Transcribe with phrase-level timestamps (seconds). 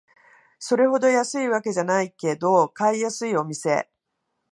[0.57, 3.87] それほど安いわけじゃないけど買いやすいお店